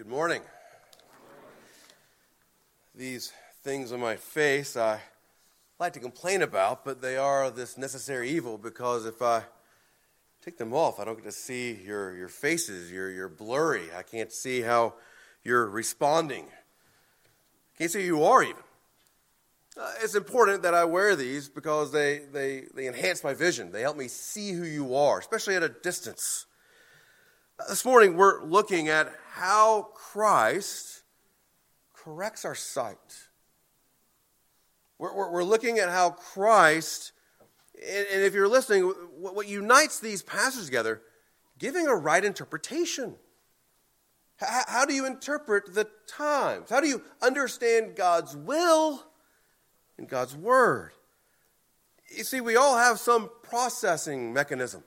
[0.00, 0.40] Good morning.
[2.94, 4.98] These things on my face I
[5.78, 9.42] like to complain about, but they are this necessary evil because if I
[10.42, 12.90] take them off, I don't get to see your, your faces.
[12.90, 13.92] You're, you're blurry.
[13.94, 14.94] I can't see how
[15.44, 16.46] you're responding.
[16.46, 18.56] I can't see who you are, even.
[19.78, 23.70] Uh, it's important that I wear these because they, they, they enhance my vision.
[23.70, 26.46] They help me see who you are, especially at a distance.
[27.68, 31.02] This morning, we're looking at how Christ
[31.94, 32.96] corrects our sight.
[34.98, 37.12] We're, we're, we're looking at how Christ,
[37.74, 38.84] and, and if you're listening,
[39.18, 41.02] what, what unites these passages together,
[41.58, 43.16] giving a right interpretation.
[44.36, 46.70] How, how do you interpret the times?
[46.70, 49.04] How do you understand God's will
[49.98, 50.92] and God's word?
[52.16, 54.82] You see, we all have some processing mechanism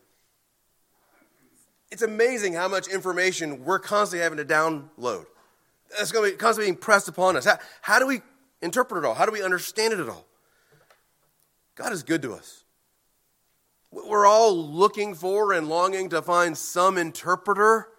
[1.93, 5.27] it's amazing how much information we're constantly having to download.
[5.95, 7.45] That's going to be constantly being pressed upon us.
[7.45, 8.21] How, how do we
[8.63, 9.13] interpret it all?
[9.13, 10.25] How do we understand it at all?
[11.75, 12.63] God is good to us.
[13.91, 17.89] We're all looking for and longing to find some interpreter.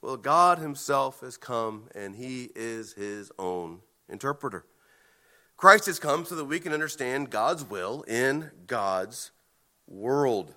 [0.00, 4.64] Well, God Himself has come and He is His own interpreter.
[5.58, 9.30] Christ has come so that we can understand God's will in God's
[9.86, 10.54] world.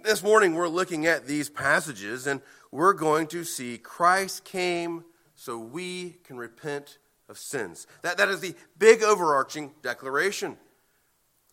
[0.00, 2.40] This morning, we're looking at these passages and
[2.70, 5.04] we're going to see Christ came
[5.36, 6.98] so we can repent
[7.28, 7.86] of sins.
[8.02, 10.56] That, that is the big overarching declaration.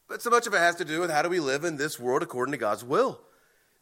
[0.07, 1.99] But so much of it has to do with how do we live in this
[1.99, 3.21] world according to God's will.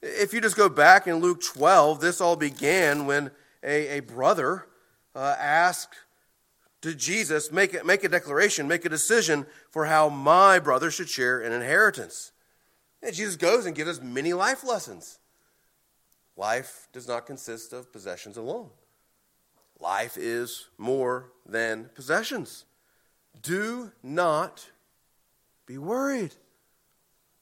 [0.01, 3.31] If you just go back in Luke 12, this all began when
[3.63, 4.67] a, a brother
[5.15, 5.95] uh, asked
[6.81, 11.09] to Jesus, make a, make a declaration, make a decision for how my brother should
[11.09, 12.31] share an inheritance.
[13.01, 15.19] And Jesus goes and gives us many life lessons.
[16.35, 18.69] Life does not consist of possessions alone.
[19.79, 22.65] Life is more than possessions.
[23.41, 24.69] Do not
[25.65, 26.33] be worried.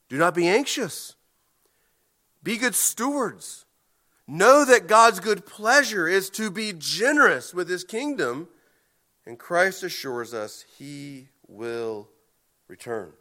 [0.09, 1.15] Do not be anxious.
[2.43, 3.65] Be good stewards.
[4.27, 8.47] Know that God's good pleasure is to be generous with his kingdom,
[9.25, 12.09] and Christ assures us he will
[12.67, 13.13] return.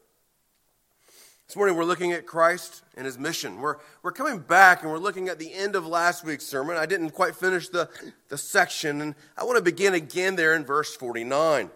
[1.55, 3.61] This morning we're looking at Christ and his mission.
[3.61, 6.77] We're, we're coming back and we're looking at the end of last week's sermon.
[6.77, 7.89] I didn't quite finish the,
[8.29, 11.71] the section, and I want to begin again there in verse 49.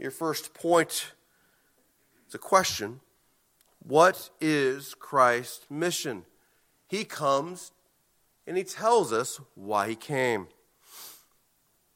[0.00, 1.12] Your first point
[2.26, 2.98] is a question
[3.86, 6.24] What is Christ's mission?
[6.88, 7.70] He comes
[8.48, 10.48] and he tells us why he came.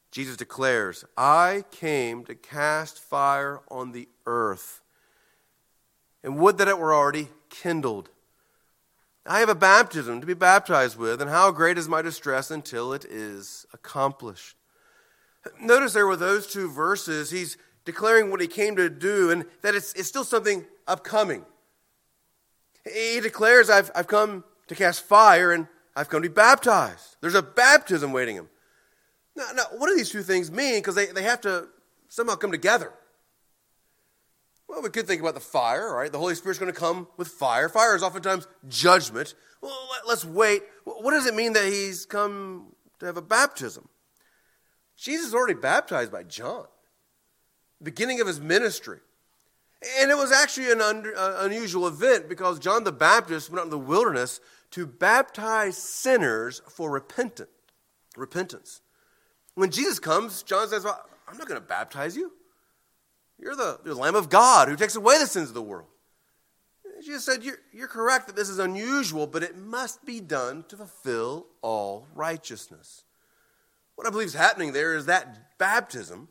[0.09, 4.79] Jesus declares, I came to cast fire on the earth
[6.23, 8.09] and would that it were already kindled.
[9.25, 12.93] I have a baptism to be baptized with, and how great is my distress until
[12.93, 14.55] it is accomplished.
[15.61, 19.75] Notice there with those two verses, he's declaring what he came to do, and that
[19.75, 21.45] it's, it's still something upcoming.
[22.91, 27.17] He declares, I've, I've come to cast fire, and I've come to be baptized.
[27.21, 28.49] There's a baptism waiting him.
[29.35, 30.79] Now, now what do these two things mean?
[30.79, 31.67] Because they, they have to
[32.07, 32.91] somehow come together.
[34.69, 36.11] Well, we could think about the fire, right?
[36.11, 37.67] The Holy Spirit's going to come with fire.
[37.69, 39.33] Fire is oftentimes judgment.
[39.61, 39.75] Well,
[40.07, 40.61] let's wait.
[40.83, 43.89] What does it mean that he's come to have a baptism?
[44.95, 46.67] Jesus is already baptized by John,
[47.81, 48.99] beginning of his ministry.
[49.99, 53.69] And it was actually an uh, unusual event because John the Baptist went out in
[53.71, 54.39] the wilderness
[54.71, 57.49] to baptize sinners for repentant,
[58.15, 58.81] repentance.
[59.55, 62.33] When Jesus comes, John says, well, I'm not going to baptize you.
[63.39, 65.87] You're the, the Lamb of God who takes away the sins of the world.
[67.03, 70.75] Jesus said, you're, you're correct that this is unusual, but it must be done to
[70.75, 73.03] fulfill all righteousness.
[73.95, 76.27] What I believe is happening there is that baptism,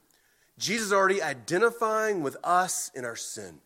[0.59, 3.61] Jesus is already identifying with us in our sin.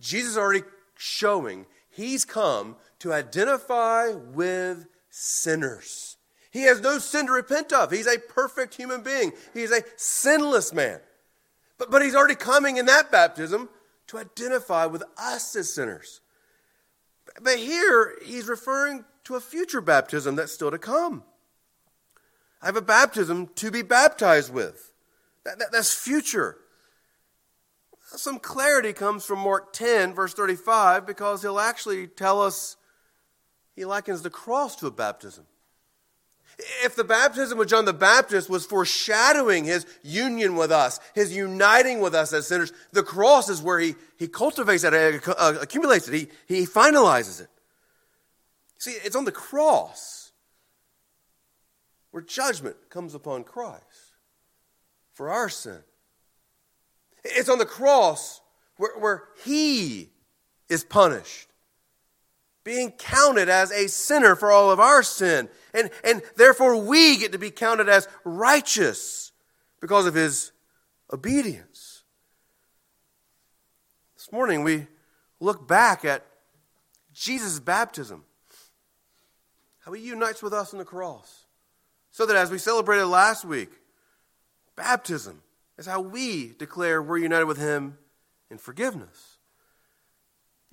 [0.00, 0.62] Jesus is already
[0.96, 6.16] showing he's come to identify with sinners.
[6.50, 7.90] He has no sin to repent of.
[7.90, 11.00] He's a perfect human being, he's a sinless man.
[11.78, 13.68] But, but he's already coming in that baptism
[14.08, 16.20] to identify with us as sinners.
[17.40, 21.24] But here, he's referring to a future baptism that's still to come.
[22.62, 24.92] I have a baptism to be baptized with.
[25.44, 26.56] That, that, that's future.
[28.06, 32.76] Some clarity comes from Mark 10, verse 35, because he'll actually tell us
[33.74, 35.46] he likens the cross to a baptism.
[36.58, 42.00] If the baptism of John the Baptist was foreshadowing his union with us, his uniting
[42.00, 44.94] with us as sinners, the cross is where he, he cultivates it,
[45.26, 47.48] uh, accumulates it, he, he finalizes it.
[48.78, 50.32] See, it's on the cross
[52.10, 53.82] where judgment comes upon Christ
[55.12, 55.80] for our sin.
[57.24, 58.40] It's on the cross
[58.76, 60.10] where, where he
[60.68, 61.48] is punished,
[62.64, 65.48] being counted as a sinner for all of our sin.
[65.74, 69.32] And, and therefore, we get to be counted as righteous
[69.80, 70.50] because of his
[71.12, 72.02] obedience.
[74.16, 74.86] This morning, we
[75.40, 76.24] look back at
[77.12, 78.24] Jesus' baptism,
[79.84, 81.44] how he unites with us on the cross.
[82.10, 83.70] So that as we celebrated last week,
[84.76, 85.42] baptism
[85.76, 87.98] is how we declare we're united with him
[88.50, 89.33] in forgiveness.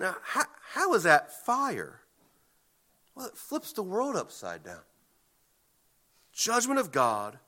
[0.02, 2.00] Now, how, how is that fire?
[3.14, 4.82] Well, it flips the world upside down.
[6.32, 7.38] Judgment of God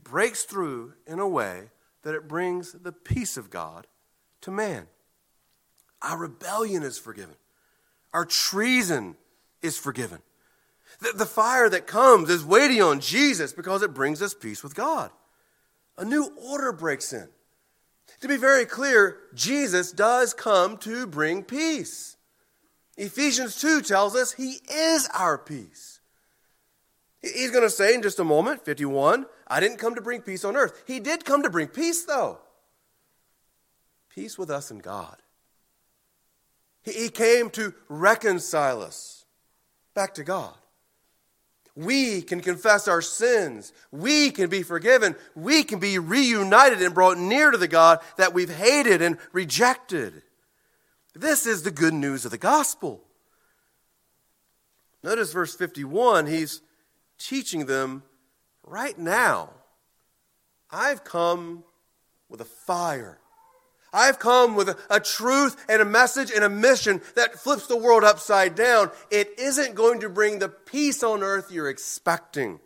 [0.00, 1.70] breaks through in a way
[2.02, 3.88] that it brings the peace of God
[4.42, 4.86] to man.
[6.02, 7.34] Our rebellion is forgiven,
[8.12, 9.16] our treason
[9.60, 10.20] is forgiven.
[11.00, 14.76] The, the fire that comes is waiting on Jesus because it brings us peace with
[14.76, 15.10] God.
[15.98, 17.28] A new order breaks in.
[18.20, 22.16] To be very clear, Jesus does come to bring peace.
[22.96, 26.00] Ephesians 2 tells us he is our peace.
[27.20, 30.44] He's going to say in just a moment, 51, I didn't come to bring peace
[30.44, 30.84] on earth.
[30.86, 32.38] He did come to bring peace, though.
[34.14, 35.16] Peace with us and God.
[36.82, 39.24] He came to reconcile us
[39.94, 40.54] back to God.
[41.76, 43.72] We can confess our sins.
[43.90, 45.16] We can be forgiven.
[45.34, 50.22] We can be reunited and brought near to the God that we've hated and rejected.
[51.14, 53.02] This is the good news of the gospel.
[55.02, 56.62] Notice verse 51, he's
[57.18, 58.02] teaching them
[58.62, 59.50] right now.
[60.70, 61.64] I've come
[62.28, 63.18] with a fire
[63.94, 67.76] I've come with a, a, truth and a message and a mission that flips the
[67.76, 68.90] world upside down.
[69.10, 72.58] It isn't going to bring the peace on earth you're expecting.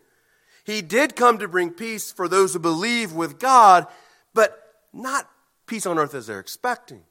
[0.64, 3.86] He did come to bring peace for those who believe with God,
[4.32, 4.58] but
[4.92, 5.28] not
[5.66, 7.02] peace on earth as they're expecting.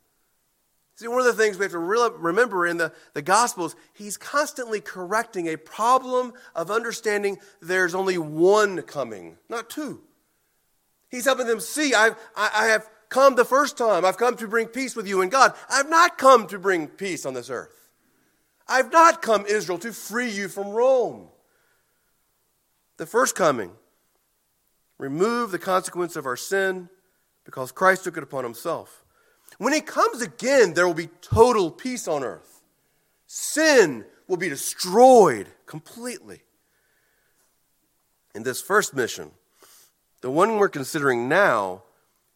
[0.96, 4.81] See, one of the things we have to remember in the, the Gospels, he's constantly
[4.81, 10.02] correcting a problem of understanding there's only one coming, not two.
[11.10, 14.06] He's helping them see, I've, I, I have come the first time.
[14.06, 15.54] I've come to bring peace with you and God.
[15.69, 17.89] I've not come to bring peace on this earth.
[18.68, 21.30] I've not come, Israel, to free you from Rome.
[22.98, 23.71] The first coming,
[24.98, 26.89] remove the consequence of our sin
[27.45, 29.06] because Christ took it upon himself.
[29.57, 32.62] When he comes again, there will be total peace on earth.
[33.27, 36.42] Sin will be destroyed completely.
[38.36, 39.31] In this first mission,
[40.21, 41.83] the one we're considering now,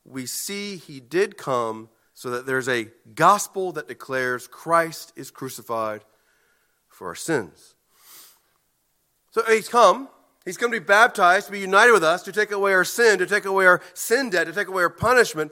[0.05, 6.03] we see he did come so that there's a gospel that declares Christ is crucified
[6.89, 7.75] for our sins.
[9.31, 10.09] So he's come.
[10.45, 13.19] He's come to be baptized, to be united with us, to take away our sin,
[13.19, 15.51] to take away our sin debt, to take away our punishment.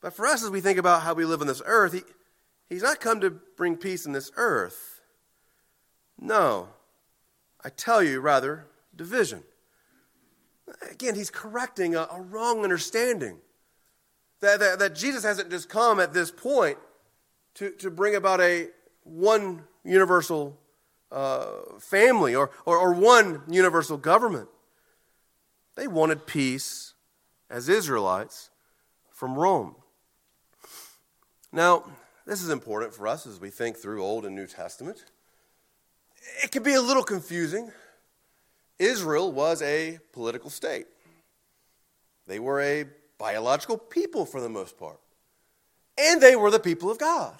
[0.00, 2.02] But for us, as we think about how we live on this earth, he,
[2.68, 5.00] he's not come to bring peace in this earth.
[6.18, 6.68] No.
[7.64, 9.44] I tell you, rather, division.
[10.90, 13.38] Again, he's correcting a, a wrong understanding.
[14.40, 16.78] That, that, that, Jesus hasn't just come at this point
[17.54, 18.68] to, to bring about a
[19.04, 20.58] one universal
[21.12, 21.46] uh,
[21.78, 24.48] family or, or, or one universal government.
[25.76, 26.94] They wanted peace
[27.50, 28.50] as Israelites
[29.12, 29.74] from Rome.
[31.52, 31.84] Now,
[32.26, 35.04] this is important for us as we think through Old and New Testament.
[36.42, 37.72] It can be a little confusing
[38.80, 40.86] Israel was a political state.
[42.26, 42.86] They were a
[43.18, 44.98] biological people for the most part.
[45.98, 47.36] And they were the people of God.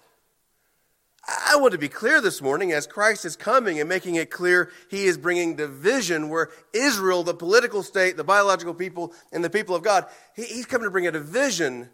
[1.26, 4.70] I want to be clear this morning as Christ is coming and making it clear
[4.90, 9.74] he is bringing division where Israel, the political state, the biological people, and the people
[9.74, 11.88] of God, he's coming to bring a division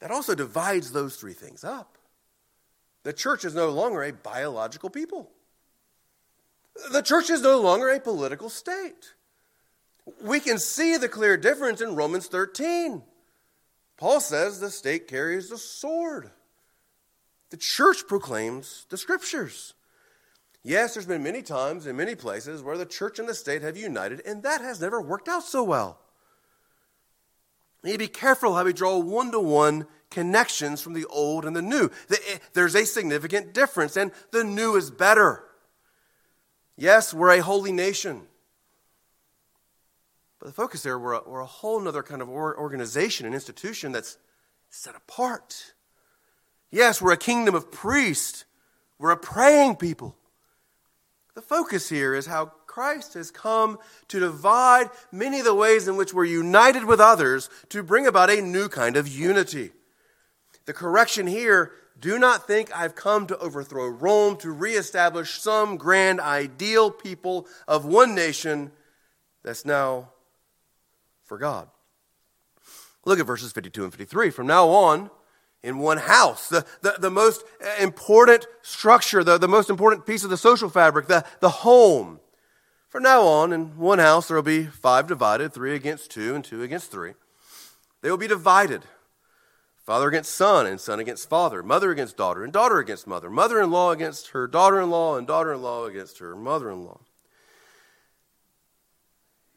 [0.00, 1.98] that also divides those three things up.
[3.02, 5.30] The church is no longer a biological people.
[6.90, 9.14] The church is no longer a political state.
[10.22, 13.02] We can see the clear difference in Romans 13.
[13.96, 16.30] Paul says the state carries the sword.
[17.50, 19.74] The church proclaims the scriptures.
[20.62, 23.76] Yes, there's been many times in many places where the church and the state have
[23.76, 26.00] united, and that has never worked out so well.
[27.82, 31.44] We need to be careful how we draw one to one connections from the old
[31.44, 31.90] and the new.
[32.10, 35.43] Eh, there's a significant difference, and the new is better.
[36.76, 38.22] Yes, we're a holy nation.
[40.38, 43.92] But the focus there, we're a, we're a whole other kind of organization, an institution
[43.92, 44.18] that's
[44.68, 45.74] set apart.
[46.70, 48.44] Yes, we're a kingdom of priests.
[48.98, 50.16] We're a praying people.
[51.34, 53.78] The focus here is how Christ has come
[54.08, 58.30] to divide many of the ways in which we're united with others to bring about
[58.30, 59.70] a new kind of unity.
[60.66, 66.20] The correction here do not think I've come to overthrow Rome, to reestablish some grand
[66.20, 68.72] ideal people of one nation
[69.42, 70.10] that's now
[71.24, 71.68] for God.
[73.04, 74.30] Look at verses 52 and 53.
[74.30, 75.10] From now on,
[75.62, 80.24] in one house, the, the, the most uh, important structure, the, the most important piece
[80.24, 82.20] of the social fabric, the, the home.
[82.88, 86.44] From now on, in one house, there will be five divided, three against two, and
[86.44, 87.14] two against three.
[88.02, 88.82] They will be divided
[89.84, 93.60] father against son, and son against father, mother against daughter, and daughter against mother, mother
[93.60, 96.84] in law against her daughter in law, and daughter in law against her mother in
[96.84, 97.00] law.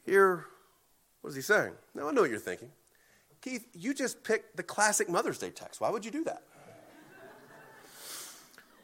[0.05, 0.45] Here,
[1.21, 1.73] what is he saying?
[1.95, 2.71] Now, I know what you're thinking.
[3.41, 5.79] Keith, you just picked the classic Mother's Day text.
[5.79, 6.43] Why would you do that?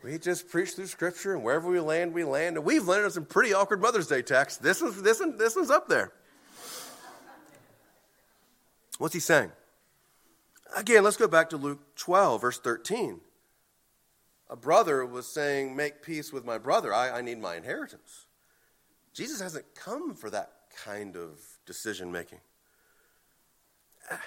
[0.04, 2.58] we just preach through Scripture, and wherever we land, we land.
[2.58, 4.60] And we've landed on some pretty awkward Mother's Day texts.
[4.60, 6.12] This one's, this, one, this one's up there.
[8.98, 9.52] What's he saying?
[10.76, 13.20] Again, let's go back to Luke 12, verse 13.
[14.50, 16.94] A brother was saying, Make peace with my brother.
[16.94, 18.26] I, I need my inheritance.
[19.14, 20.52] Jesus hasn't come for that
[20.84, 22.40] kind of decision making.
[24.12, 24.22] Ah,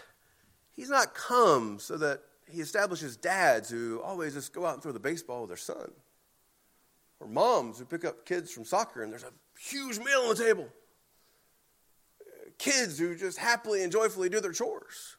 [0.74, 4.92] he's not come so that he establishes dads who always just go out and throw
[4.92, 5.90] the baseball with their son,
[7.18, 10.44] or moms who pick up kids from soccer and there's a huge meal on the
[10.44, 10.68] table,
[12.58, 15.16] kids who just happily and joyfully do their chores.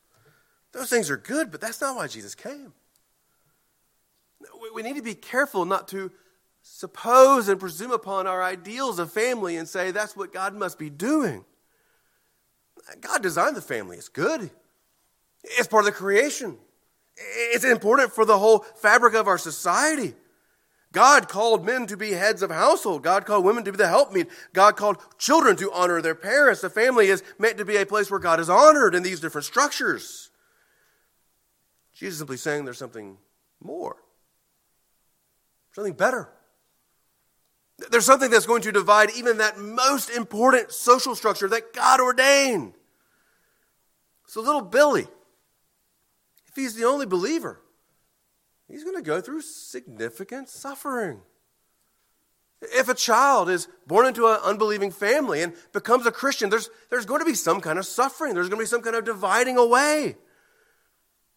[0.74, 2.74] Those things are good, but that's not why Jesus came.
[4.74, 6.12] We need to be careful not to
[6.62, 10.90] suppose and presume upon our ideals of family and say that's what God must be
[10.90, 11.46] doing.
[13.02, 14.50] God designed the family, it's good.
[15.44, 16.58] It's part of the creation.
[17.16, 20.14] It's important for the whole fabric of our society.
[20.92, 23.04] God called men to be heads of household.
[23.04, 24.30] God called women to be the helpmeet.
[24.54, 26.62] God called children to honor their parents.
[26.62, 29.46] The family is meant to be a place where God is honored in these different
[29.46, 30.30] structures.
[31.98, 33.18] Jesus is simply saying there's something
[33.60, 33.96] more,
[35.72, 36.30] something better.
[37.90, 42.74] There's something that's going to divide even that most important social structure that God ordained.
[44.28, 45.08] So, little Billy,
[46.48, 47.62] if he's the only believer,
[48.68, 51.22] he's going to go through significant suffering.
[52.62, 57.06] If a child is born into an unbelieving family and becomes a Christian, there's, there's
[57.06, 58.36] going to be some kind of suffering.
[58.36, 60.18] There's going to be some kind of dividing away.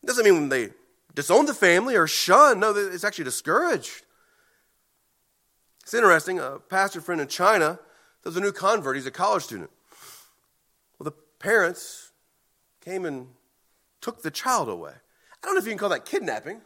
[0.03, 0.71] It doesn't mean they
[1.15, 2.61] disown the family or shun.
[2.61, 4.03] No, it's actually discouraged.
[5.83, 6.39] It's interesting.
[6.39, 7.79] A pastor friend in China,
[8.23, 8.97] there's a new convert.
[8.97, 9.71] He's a college student.
[10.99, 12.13] Well, the parents
[12.85, 13.29] came and
[14.01, 14.93] took the child away.
[14.93, 16.61] I don't know if you can call that kidnapping,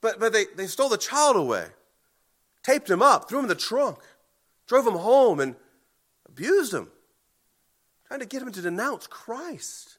[0.00, 1.66] but, but they, they stole the child away,
[2.62, 3.98] taped him up, threw him in the trunk,
[4.66, 5.56] drove him home, and
[6.28, 6.88] abused him,
[8.06, 9.95] trying to get him to denounce Christ.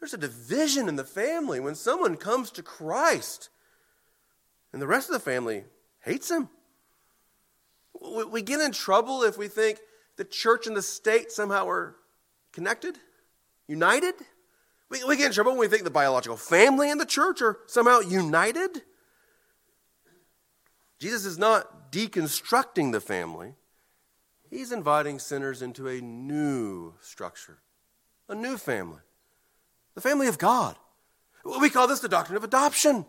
[0.00, 3.50] There's a division in the family when someone comes to Christ
[4.72, 5.64] and the rest of the family
[6.00, 6.48] hates him.
[8.30, 9.78] We get in trouble if we think
[10.16, 11.96] the church and the state somehow are
[12.52, 12.96] connected,
[13.66, 14.14] united.
[14.88, 18.00] We, get in trouble when we think the biological family and the church are somehow
[18.00, 18.82] united.
[20.98, 23.54] Jesus is not deconstructing the family,
[24.48, 27.58] he's inviting sinners into a new structure,
[28.28, 29.00] a new family,
[30.00, 30.76] the family of God.
[31.60, 33.06] We call this the doctrine of adoption.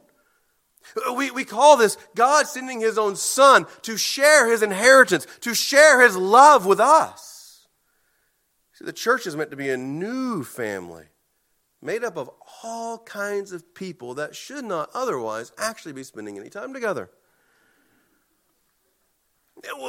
[1.16, 6.02] We, we call this God sending his own son to share his inheritance, to share
[6.02, 7.68] his love with us.
[8.74, 11.06] See, the church is meant to be a new family
[11.84, 12.30] made up of
[12.64, 17.10] all kinds of people that should not otherwise actually be spending any time together.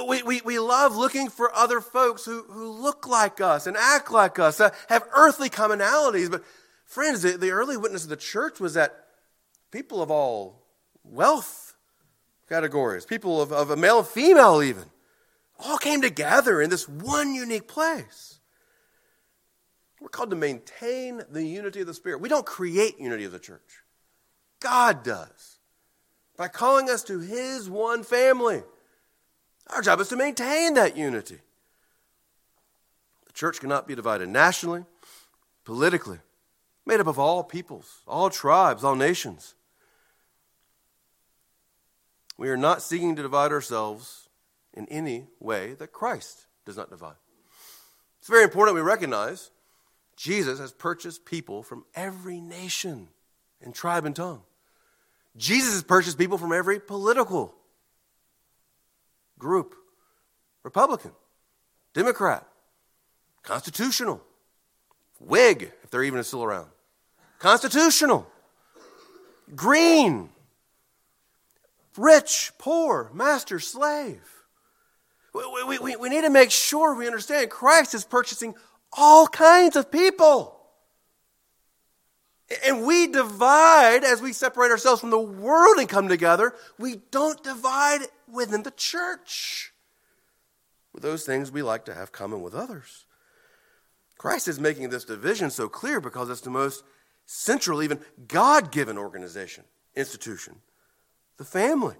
[0.06, 4.10] We, we, we love looking for other folks who, who look like us and act
[4.10, 6.30] like us, uh, have earthly commonalities.
[6.30, 6.44] But,
[6.92, 9.06] friends, the, the early witness of the church was that
[9.70, 10.62] people of all
[11.02, 11.74] wealth
[12.48, 14.84] categories, people of, of a male and female, even,
[15.58, 18.38] all came together in this one unique place.
[20.00, 22.20] We're called to maintain the unity of the Spirit.
[22.20, 23.80] We don't create unity of the church,
[24.60, 25.58] God does
[26.36, 28.62] by calling us to His one family.
[29.68, 31.38] Our job is to maintain that unity.
[33.26, 34.84] The church cannot be divided nationally,
[35.64, 36.18] politically,
[36.86, 39.54] made up of all peoples, all tribes, all nations.
[42.36, 44.28] We are not seeking to divide ourselves
[44.74, 47.16] in any way that Christ does not divide.
[48.18, 49.50] It's very important we recognize
[50.16, 53.08] Jesus has purchased people from every nation
[53.60, 54.42] and tribe and tongue.
[55.36, 57.54] Jesus has purchased people from every political
[59.38, 59.74] group
[60.62, 61.10] Republican,
[61.94, 62.46] Democrat,
[63.42, 64.22] constitutional,
[65.26, 66.68] Whig, if they're even still around,
[67.38, 68.26] constitutional,
[69.54, 70.30] green,
[71.96, 74.28] rich, poor, master, slave.
[75.34, 78.54] We, we, we need to make sure we understand Christ is purchasing
[78.92, 80.58] all kinds of people.
[82.66, 86.52] And we divide as we separate ourselves from the world and come together.
[86.78, 88.00] We don't divide
[88.30, 89.72] within the church
[90.92, 93.06] with those things we like to have common with others.
[94.22, 96.84] Christ is making this division so clear because it's the most
[97.26, 97.98] central, even
[98.28, 99.64] God given organization,
[99.96, 100.54] institution
[101.38, 101.96] the family.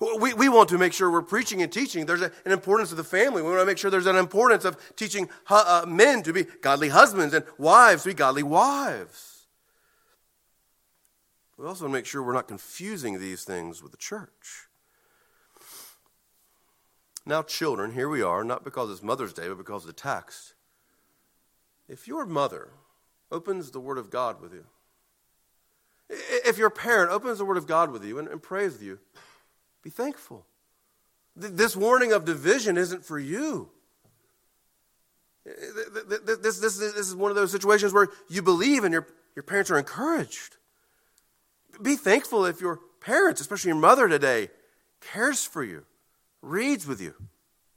[0.00, 2.06] We, we want to make sure we're preaching and teaching.
[2.06, 3.40] There's a, an importance of the family.
[3.40, 6.88] We want to make sure there's an importance of teaching uh, men to be godly
[6.88, 9.46] husbands and wives to be godly wives.
[11.56, 14.66] We also want to make sure we're not confusing these things with the church.
[17.24, 20.54] Now, children, here we are, not because it's Mother's Day, but because of the text.
[21.88, 22.68] If your mother
[23.30, 24.64] opens the Word of God with you,
[26.10, 28.98] if your parent opens the Word of God with you and, and prays with you,
[29.82, 30.46] be thankful.
[31.36, 33.70] This warning of division isn't for you.
[35.44, 39.70] This, this, this, is one of those situations where you believe and your, your parents
[39.70, 40.56] are encouraged.
[41.80, 44.50] Be thankful if your parents, especially your mother today,
[45.00, 45.84] cares for you,
[46.42, 47.14] reads with you,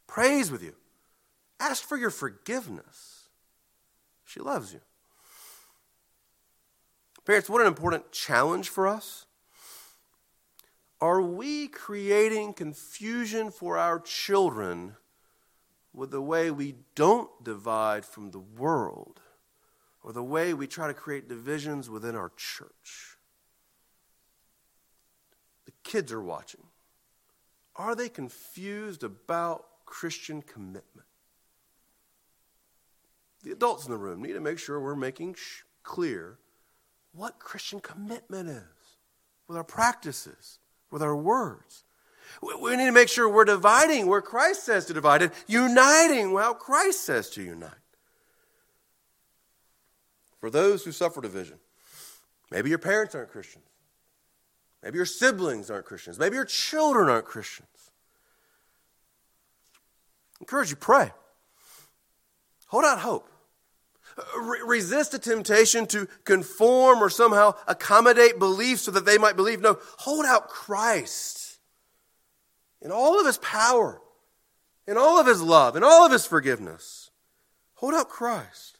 [0.08, 0.74] prays with you.
[1.60, 3.11] Ask for your forgiveness.
[4.32, 4.80] She loves you.
[7.26, 9.26] Parents, what an important challenge for us.
[11.02, 14.96] Are we creating confusion for our children
[15.94, 19.20] with the way we don't divide from the world
[20.02, 23.18] or the way we try to create divisions within our church?
[25.66, 26.64] The kids are watching.
[27.76, 31.11] Are they confused about Christian commitment?
[33.44, 35.36] The adults in the room need to make sure we're making
[35.84, 36.38] clear
[37.14, 38.98] what Christian commitment is
[39.48, 40.60] with our practices
[40.92, 41.84] with our words.
[42.42, 46.54] We need to make sure we're dividing where Christ says to divide and uniting how
[46.54, 47.72] Christ says to unite.
[50.40, 51.58] For those who suffer division,
[52.50, 53.66] maybe your parents aren't Christians.
[54.82, 56.18] Maybe your siblings aren't Christians.
[56.18, 57.68] Maybe your children aren't Christians.
[60.40, 61.12] encourage you, pray.
[62.72, 63.28] Hold out hope.
[64.38, 69.60] Re- resist the temptation to conform or somehow accommodate beliefs so that they might believe.
[69.60, 71.60] No, hold out Christ
[72.82, 74.02] in all of his power,
[74.88, 77.12] in all of his love, in all of his forgiveness.
[77.76, 78.78] Hold out Christ.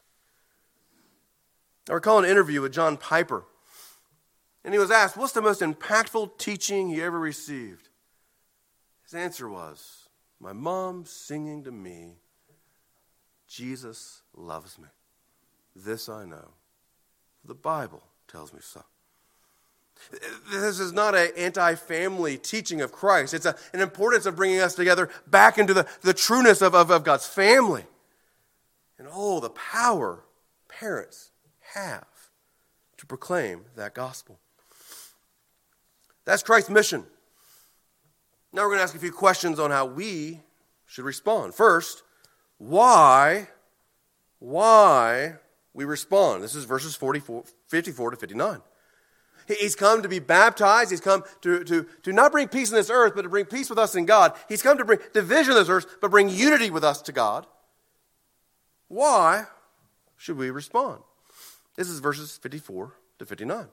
[1.90, 3.44] I recall an interview with John Piper,
[4.64, 7.90] and he was asked, What's the most impactful teaching he ever received?
[9.04, 10.08] His answer was,
[10.40, 12.22] My mom singing to me,
[13.52, 14.88] Jesus loves me.
[15.76, 16.52] This I know.
[17.44, 18.82] The Bible tells me so.
[20.50, 23.34] This is not an anti family teaching of Christ.
[23.34, 26.90] It's a, an importance of bringing us together back into the, the trueness of, of,
[26.90, 27.84] of God's family.
[28.98, 30.24] And oh, the power
[30.70, 31.32] parents
[31.74, 32.08] have
[32.98, 34.40] to proclaim that gospel.
[36.24, 37.06] That's Christ's mission.
[38.54, 40.40] Now we're going to ask a few questions on how we
[40.86, 41.54] should respond.
[41.54, 42.04] First,
[42.62, 43.48] why,
[44.38, 45.34] why
[45.74, 46.44] we respond.
[46.44, 48.62] This is verses 44, 54 to 59.
[49.48, 50.92] He's come to be baptized.
[50.92, 53.68] He's come to, to, to not bring peace in this earth, but to bring peace
[53.68, 54.34] with us in God.
[54.48, 57.48] He's come to bring division in this earth, but bring unity with us to God.
[58.90, 59.46] Why
[60.16, 61.02] should we respond?
[61.76, 63.70] This is verses 54 to 59.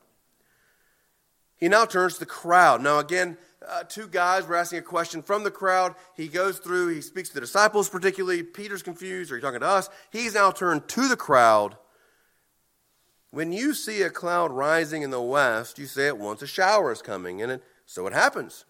[1.59, 2.83] He now turns to the crowd.
[2.83, 5.95] Now, again, uh, two guys were asking a question from the crowd.
[6.17, 8.43] He goes through, he speaks to the disciples, particularly.
[8.43, 9.33] Peter's confused.
[9.33, 9.89] Are you talking to us?
[10.11, 11.77] He's now turned to the crowd
[13.31, 16.91] when you see a cloud rising in the west, you say at once a shower
[16.91, 18.65] is coming, and it, so it happens.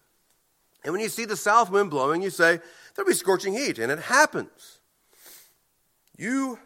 [0.83, 2.59] And when you see the south wind blowing, you say
[2.95, 4.79] there'll be scorching heat, and it happens.
[6.17, 6.59] You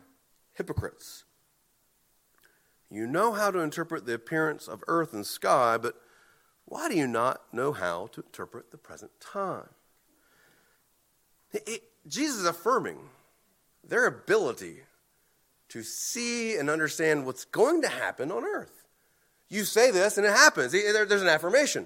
[0.53, 1.23] hypocrites,
[2.89, 5.95] you know how to interpret the appearance of earth and sky, but
[6.73, 9.69] why do you not know how to interpret the present time?
[11.51, 12.97] It, it, Jesus is affirming
[13.87, 14.77] their ability
[15.69, 18.87] to see and understand what's going to happen on earth.
[19.49, 20.71] You say this and it happens.
[20.71, 21.85] There's an affirmation.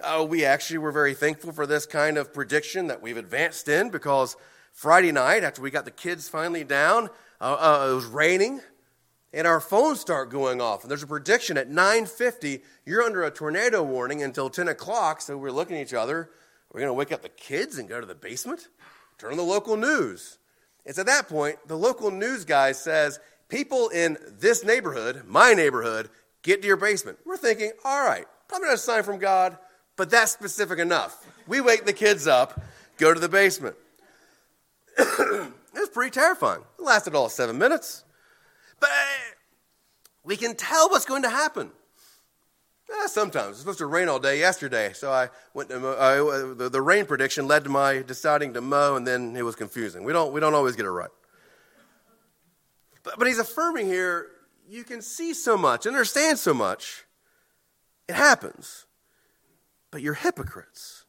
[0.00, 3.90] Uh, we actually were very thankful for this kind of prediction that we've advanced in
[3.90, 4.34] because
[4.72, 8.62] Friday night, after we got the kids finally down, uh, uh, it was raining
[9.32, 10.82] and our phones start going off.
[10.82, 15.20] And there's a prediction at 9:50, you're under a tornado warning until 10 o'clock.
[15.20, 16.30] So we're looking at each other.
[16.72, 18.68] We're going to wake up the kids and go to the basement.
[19.18, 20.38] Turn on the local news.
[20.84, 26.08] It's at that point the local news guy says, People in this neighborhood, my neighborhood,
[26.42, 27.18] get to your basement.
[27.26, 29.58] We're thinking, all right, probably not a sign from God,
[29.96, 31.26] but that's specific enough.
[31.48, 32.62] We wake the kids up,
[32.96, 33.74] go to the basement.
[34.98, 36.62] it was pretty terrifying.
[36.78, 38.04] It lasted all seven minutes.
[40.24, 41.70] We can tell what's going to happen.
[42.90, 43.50] Eh, sometimes.
[43.50, 47.06] It's supposed to rain all day yesterday, so I went to uh, the, the rain
[47.06, 50.04] prediction led to my deciding to mow, and then it was confusing.
[50.04, 51.10] We don't, we don't always get it right.
[53.02, 54.28] But, but he's affirming here
[54.70, 57.04] you can see so much, understand so much.
[58.08, 58.86] It happens.
[59.90, 61.04] But you're hypocrites.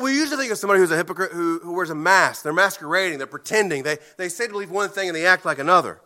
[0.00, 2.42] We usually think of somebody who's a hypocrite who, who wears a mask.
[2.42, 3.82] They're masquerading, they're pretending.
[3.82, 6.00] They, they say to believe one thing and they act like another.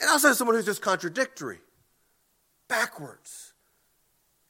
[0.00, 1.58] And also someone who's just contradictory,
[2.68, 3.52] backwards.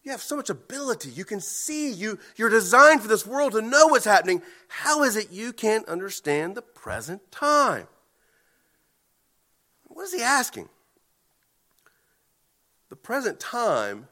[0.03, 1.11] You have so much ability.
[1.11, 1.91] You can see.
[1.91, 4.43] You, you're designed for this world to know what's happening.
[4.69, 7.89] How is it you can't understand the present time?
[9.85, 10.69] What is he asking?
[12.89, 14.09] The present time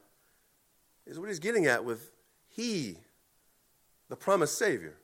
[1.07, 2.11] is what he's getting at with
[2.49, 2.99] he,
[4.09, 4.97] the promised Savior,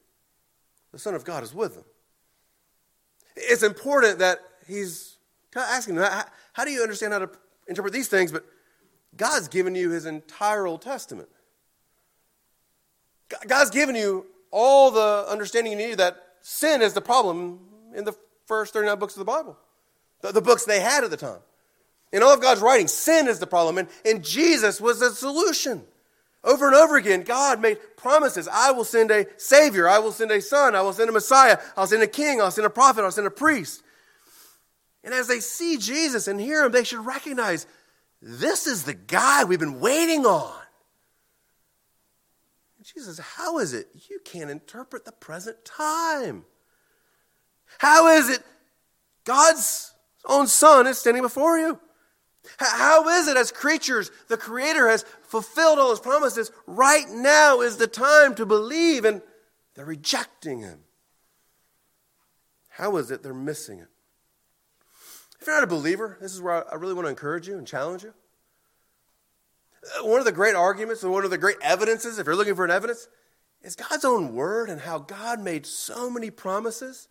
[0.91, 1.85] the Son of God, is with them.
[3.37, 5.12] It's important that he's
[5.61, 7.31] asking them, how, how do you understand how to
[7.67, 8.33] interpret these things?
[8.33, 8.45] But
[9.17, 11.29] God's given you his entire Old Testament.
[13.47, 17.61] God's given you all the understanding you need that sin is the problem
[17.95, 18.15] in the
[18.47, 19.57] first 39 books of the Bible,
[20.21, 21.41] the, the books they had at the time.
[22.13, 25.83] In all of God's writing, sin is the problem, and, and Jesus was the solution.
[26.45, 28.49] Over and over again, God made promises.
[28.49, 29.89] I will send a Savior.
[29.89, 30.75] I will send a Son.
[30.75, 31.59] I will send a Messiah.
[31.77, 32.41] I'll send a King.
[32.41, 33.05] I'll send a prophet.
[33.05, 33.83] I'll send a priest.
[35.05, 37.67] And as they see Jesus and hear him, they should recognize
[38.21, 40.63] this is the guy we've been waiting on.
[42.77, 46.45] And Jesus, how is it you can't interpret the present time?
[47.79, 48.43] How is it
[49.25, 49.93] God's
[50.25, 51.81] own Son is standing before you?
[52.59, 56.51] How is it, as creatures, the Creator has fulfilled all His promises?
[56.67, 59.23] Right now is the time to believe, and
[59.75, 60.81] they're rejecting Him.
[62.69, 63.92] How is it they're missing it?
[65.43, 67.67] If you're not a believer, this is where I really want to encourage you and
[67.67, 68.15] challenge you.
[69.83, 72.55] Uh, one of the great arguments and one of the great evidences, if you're looking
[72.55, 73.09] for an evidence,
[73.61, 77.09] is God's own word and how God made so many promises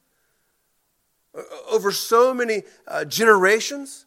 [1.38, 4.06] uh, over so many uh, generations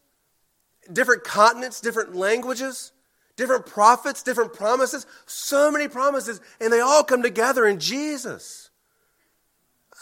[0.90, 2.92] different continents, different languages,
[3.36, 8.70] different prophets, different promises, so many promises, and they all come together in Jesus.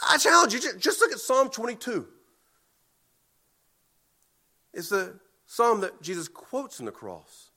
[0.09, 2.07] I challenge you, just look at Psalm 22.
[4.73, 5.15] It's the
[5.47, 7.51] psalm that Jesus quotes in the cross.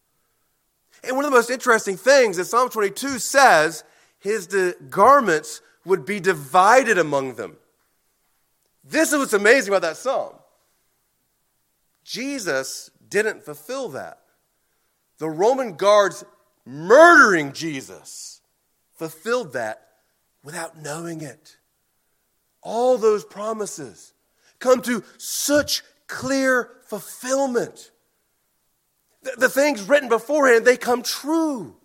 [1.04, 3.84] And one of the most interesting things is Psalm 22 says
[4.20, 4.48] his
[4.90, 7.58] garments would be divided among them.
[8.84, 10.34] This is what's amazing about that psalm.
[12.04, 14.20] Jesus didn't fulfill that.
[15.18, 16.24] The Roman guards
[16.66, 18.42] murdering Jesus
[18.94, 19.88] fulfilled that
[20.44, 21.58] without knowing it.
[22.62, 24.14] All those promises
[24.60, 27.92] come to such clear fulfillment.
[29.24, 31.76] The, the things written beforehand, they come true.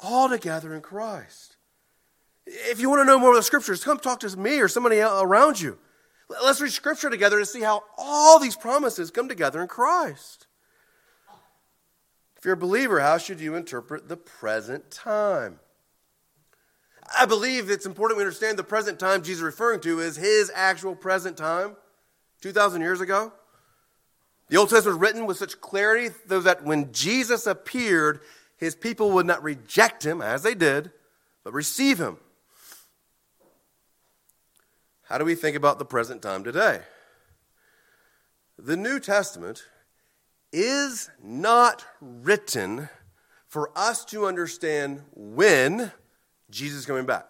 [0.00, 1.56] All together in Christ.
[2.46, 5.00] If you want to know more of the scriptures, come talk to me or somebody
[5.00, 5.78] around you.
[6.28, 10.46] Let's read scripture together to see how all these promises come together in Christ.
[12.36, 15.60] If you're a believer, how should you interpret the present time?
[17.18, 20.50] I believe it's important we understand the present time Jesus is referring to is his
[20.54, 21.76] actual present time,
[22.44, 23.32] 2,000 years ago.
[24.50, 28.20] The Old Testament was written with such clarity that when Jesus appeared,
[28.58, 30.90] his people would not reject him, as they did,
[31.42, 32.18] but receive him.
[35.04, 36.82] How do we think about the present time today?
[38.58, 39.64] The New Testament
[40.52, 42.90] is not written
[43.48, 45.92] for us to understand when
[46.50, 47.24] Jesus is coming back.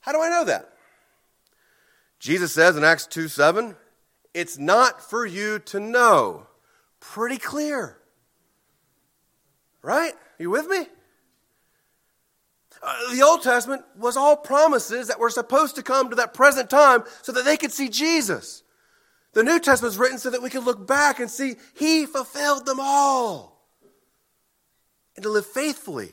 [0.00, 0.72] How do I know that?
[2.18, 3.76] Jesus says in Acts 2 7,
[4.34, 6.46] it's not for you to know.
[7.00, 7.98] Pretty clear.
[9.82, 10.12] Right?
[10.12, 10.86] Are you with me?
[12.82, 16.70] Uh, the Old Testament was all promises that were supposed to come to that present
[16.70, 18.62] time so that they could see Jesus.
[19.32, 22.66] The New Testament is written so that we can look back and see He fulfilled
[22.66, 23.66] them all.
[25.16, 26.12] And to live faithfully,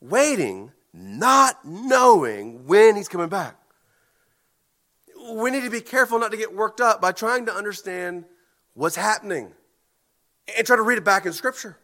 [0.00, 3.56] waiting, not knowing when He's coming back.
[5.34, 8.24] We need to be careful not to get worked up by trying to understand
[8.74, 9.52] what's happening
[10.56, 11.76] and try to read it back in Scripture.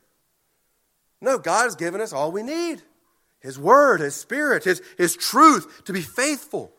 [1.21, 2.83] No, God has given us all we need.
[3.41, 6.73] His Word, His Spirit, His, His truth, to be faithful.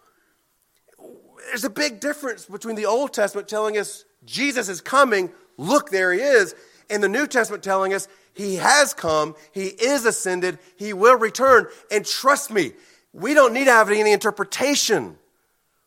[1.47, 6.13] There's a big difference between the Old Testament telling us Jesus is coming, look, there
[6.13, 6.55] he is,
[6.89, 11.67] and the New Testament telling us he has come, he is ascended, he will return.
[11.91, 12.73] And trust me,
[13.11, 15.17] we don't need to have any interpretation.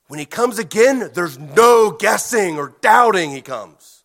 [0.08, 4.04] When he comes again, there's no guessing or doubting he comes.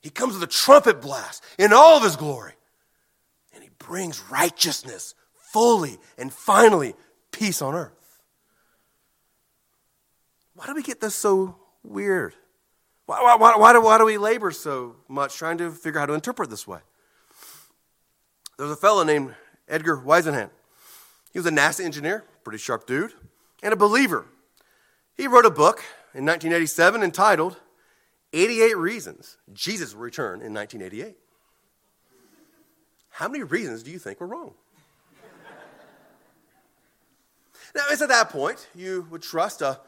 [0.00, 2.52] He comes with a trumpet blast in all of his glory.
[3.52, 6.94] And he brings righteousness fully and finally
[7.32, 7.92] peace on earth.
[10.54, 12.34] Why do we get this so weird?
[13.06, 16.02] Why, why, why, why, do, why do we labor so much trying to figure out
[16.02, 16.78] how to interpret this way?
[18.56, 19.34] There was a fellow named
[19.68, 20.50] Edgar Whisenant.
[21.32, 23.12] He was a NASA engineer, pretty sharp dude,
[23.62, 24.26] and a believer.
[25.16, 25.78] He wrote a book
[26.12, 27.56] in 1987 entitled
[28.32, 31.16] 88 Reasons Jesus Will Return in 1988.
[33.10, 34.54] How many reasons do you think were wrong?
[37.74, 39.78] now, it's at that point you would trust a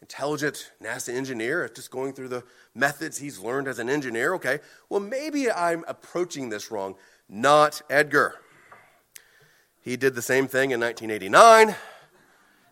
[0.00, 2.44] intelligent NASA engineer, just going through the
[2.74, 4.34] methods he's learned as an engineer.
[4.34, 6.94] Okay, well, maybe I'm approaching this wrong.
[7.28, 8.36] Not Edgar.
[9.80, 11.74] He did the same thing in 1989,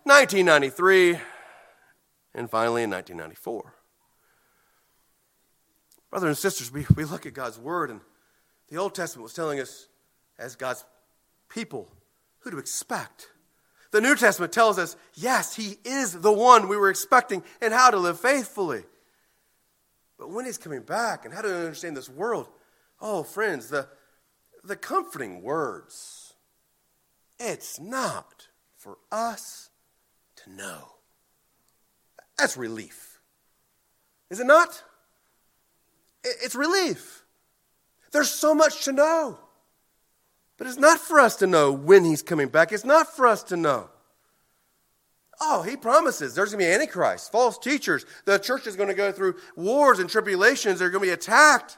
[0.04, 1.18] 1993,
[2.34, 3.74] and finally in 1994.
[6.10, 8.00] Brothers and sisters, we, we look at God's Word, and
[8.68, 9.88] the Old Testament was telling us,
[10.38, 10.84] as God's
[11.48, 11.90] people,
[12.40, 13.28] who to expect.
[13.90, 17.90] The New Testament tells us, yes, He is the one we were expecting and how
[17.90, 18.84] to live faithfully.
[20.18, 22.48] But when He's coming back and how to understand this world,
[23.00, 23.88] oh, friends, the,
[24.62, 26.34] the comforting words,
[27.38, 29.70] it's not for us
[30.44, 30.93] to know.
[32.38, 33.20] That's relief.
[34.30, 34.82] Is it not?
[36.24, 37.24] It's relief.
[38.12, 39.38] There's so much to know.
[40.56, 42.72] But it's not for us to know when he's coming back.
[42.72, 43.90] It's not for us to know.
[45.40, 48.06] Oh, he promises there's going to be antichrist, false teachers.
[48.24, 50.78] The church is going to go through wars and tribulations.
[50.78, 51.76] They're going to be attacked.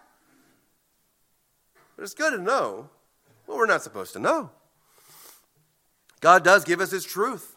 [1.97, 2.91] But it's good to know
[3.47, 4.51] what we're not supposed to know.
[6.21, 7.56] God does give us his truth.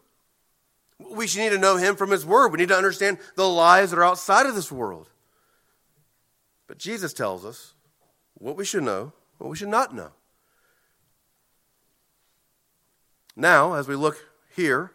[1.00, 2.50] We should need to know him from his word.
[2.50, 5.10] We need to understand the lies that are outside of this world.
[6.68, 7.74] But Jesus tells us
[8.36, 10.12] what we should know, what we should not know.
[13.36, 14.18] Now, as we look
[14.56, 14.92] here,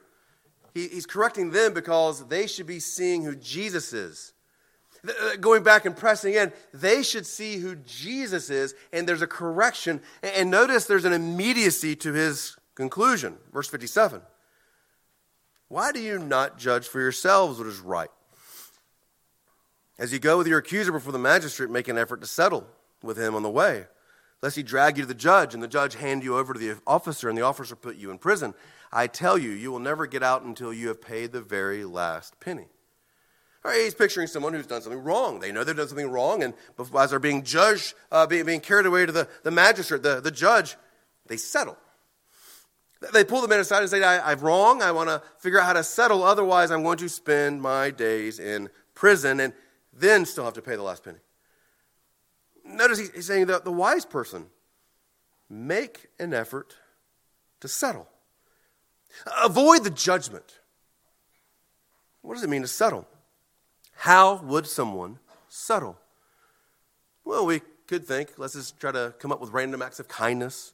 [0.74, 4.34] he, he's correcting them because they should be seeing who Jesus is.
[5.06, 9.26] Uh, going back and pressing in, they should see who Jesus is, and there's a
[9.26, 10.00] correction.
[10.22, 13.36] And notice there's an immediacy to his conclusion.
[13.52, 14.20] Verse 57.
[15.74, 18.08] Why do you not judge for yourselves what is right?
[19.98, 22.64] As you go with your accuser before the magistrate, make an effort to settle
[23.02, 23.86] with him on the way,
[24.40, 26.80] lest he drag you to the judge, and the judge hand you over to the
[26.86, 28.54] officer, and the officer put you in prison.
[28.92, 32.38] I tell you, you will never get out until you have paid the very last
[32.38, 32.68] penny.
[33.64, 35.40] All right, he's picturing someone who's done something wrong.
[35.40, 36.54] They know they've done something wrong, and
[36.96, 40.30] as they're being judged, uh, being, being carried away to the, the magistrate, the, the
[40.30, 40.76] judge,
[41.26, 41.76] they settle.
[43.12, 44.82] They pull the man aside and say, I, I'm wrong.
[44.82, 46.22] I want to figure out how to settle.
[46.22, 49.52] Otherwise, I'm going to spend my days in prison and
[49.92, 51.18] then still have to pay the last penny.
[52.64, 54.46] Notice he's saying that the wise person
[55.50, 56.76] make an effort
[57.60, 58.08] to settle.
[59.42, 60.60] Avoid the judgment.
[62.22, 63.06] What does it mean to settle?
[63.92, 65.98] How would someone settle?
[67.24, 70.72] Well, we could think, let's just try to come up with random acts of kindness.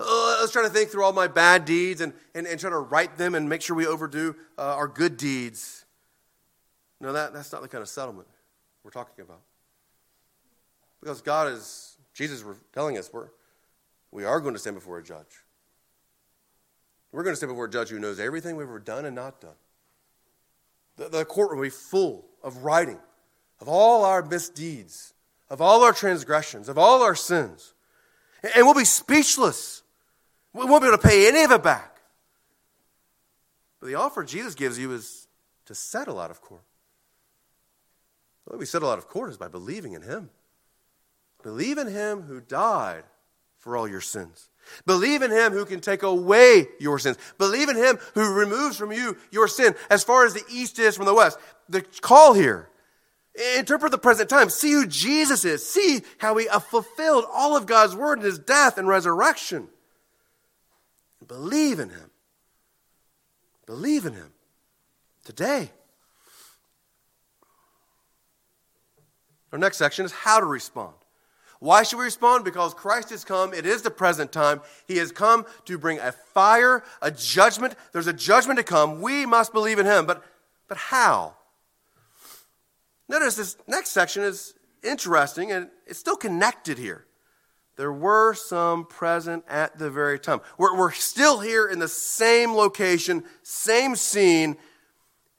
[0.00, 2.78] Uh, let's try to think through all my bad deeds and, and, and try to
[2.78, 5.84] write them and make sure we overdo uh, our good deeds.
[7.00, 8.26] No, that, that's not the kind of settlement
[8.82, 9.40] we're talking about.
[11.00, 13.28] Because God is, Jesus is telling us we're,
[14.10, 15.44] we are going to stand before a judge.
[17.12, 19.40] We're going to stand before a judge who knows everything we've ever done and not
[19.40, 19.56] done.
[20.96, 22.98] The, the courtroom will be full of writing
[23.60, 25.12] of all our misdeeds,
[25.50, 27.74] of all our transgressions, of all our sins.
[28.42, 29.82] And we'll be speechless.
[30.52, 32.00] We won't be able to pay any of it back.
[33.80, 35.28] But the offer Jesus gives you is
[35.66, 36.64] to settle out of court.
[38.46, 40.30] The way we settle out of court is by believing in Him.
[41.42, 43.04] Believe in Him who died
[43.58, 44.48] for all your sins.
[44.86, 47.18] Believe in him who can take away your sins.
[47.38, 50.96] Believe in him who removes from you your sin as far as the east is
[50.96, 51.38] from the west.
[51.68, 52.68] The call here
[53.56, 54.50] interpret the present time.
[54.50, 55.66] See who Jesus is.
[55.66, 59.68] See how he fulfilled all of God's word in his death and resurrection.
[61.30, 62.10] Believe in him.
[63.64, 64.32] Believe in him
[65.24, 65.70] today.
[69.52, 70.96] Our next section is how to respond.
[71.60, 72.44] Why should we respond?
[72.44, 73.54] Because Christ has come.
[73.54, 74.60] It is the present time.
[74.88, 77.76] He has come to bring a fire, a judgment.
[77.92, 79.00] There's a judgment to come.
[79.00, 80.06] We must believe in him.
[80.06, 80.24] But,
[80.66, 81.36] but how?
[83.08, 87.06] Notice this next section is interesting and it's still connected here.
[87.76, 90.40] There were some present at the very time.
[90.58, 94.56] We're, we're still here in the same location, same scene.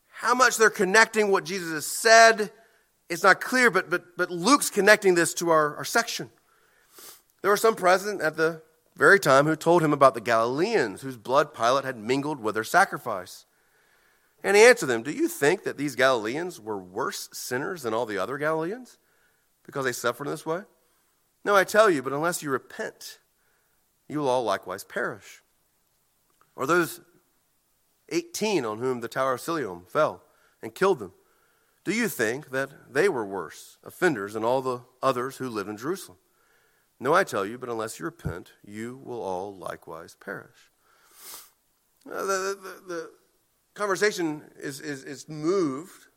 [0.07, 2.51] How much they're connecting what Jesus has said,
[3.09, 6.29] it's not clear, but, but, but Luke's connecting this to our, our section.
[7.41, 8.61] There were some present at the
[8.95, 12.63] very time who told him about the Galileans whose blood Pilate had mingled with their
[12.63, 13.45] sacrifice.
[14.43, 18.05] And he answered them, Do you think that these Galileans were worse sinners than all
[18.05, 18.97] the other Galileans
[19.65, 20.61] because they suffered in this way?
[21.43, 23.19] No, I tell you, but unless you repent,
[24.07, 25.41] you will all likewise perish.
[26.55, 27.01] Or those
[28.09, 30.23] 18 on whom the Tower of Siloam fell
[30.61, 31.13] and killed them,
[31.83, 35.77] do you think that they were worse offenders than all the others who lived in
[35.77, 36.17] Jerusalem?
[36.99, 40.69] No, I tell you, but unless you repent, you will all likewise perish.
[42.05, 43.11] The, the, the,
[43.73, 46.07] conversation is, is, is moved.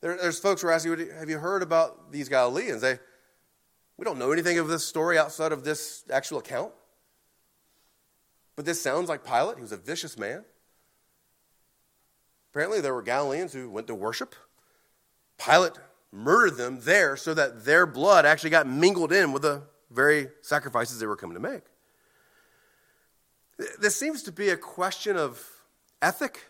[0.00, 2.82] There, there's folks who are asking, Have you heard about these Galileans?
[2.82, 2.98] They,
[3.96, 6.72] we don't know anything of this story outside of this actual account.
[8.56, 9.56] But this sounds like Pilate.
[9.56, 10.44] He was a vicious man.
[12.50, 14.34] Apparently, there were Galileans who went to worship.
[15.38, 15.72] Pilate
[16.12, 20.98] murdered them there so that their blood actually got mingled in with the very sacrifices
[20.98, 21.62] they were coming to make.
[23.78, 25.42] This seems to be a question of
[26.00, 26.40] ethic.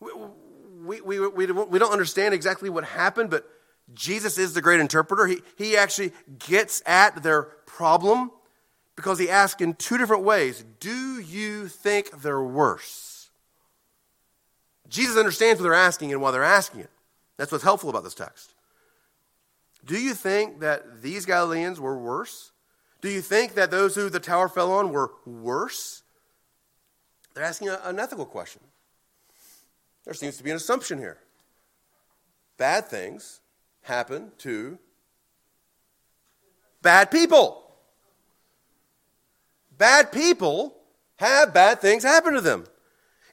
[0.00, 3.48] We, we, we, we don't understand exactly what happened, but
[3.94, 5.26] Jesus is the great interpreter.
[5.26, 8.30] He, he actually gets at their problem
[8.96, 13.30] because he asks in two different ways Do you think they're worse?
[14.88, 16.90] Jesus understands what they're asking and why they're asking it.
[17.36, 18.54] That's what's helpful about this text.
[19.84, 22.52] Do you think that these Galileans were worse?
[23.00, 26.02] Do you think that those who the tower fell on were worse?
[27.34, 28.60] They're asking an ethical question.
[30.04, 31.18] There seems to be an assumption here.
[32.58, 33.40] Bad things
[33.82, 34.78] happen to
[36.82, 37.62] bad people.
[39.76, 40.76] Bad people
[41.16, 42.64] have bad things happen to them.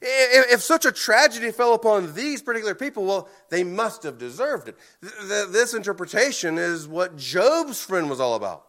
[0.00, 4.76] If such a tragedy fell upon these particular people, well, they must have deserved it.
[5.00, 8.64] This interpretation is what Job's friend was all about.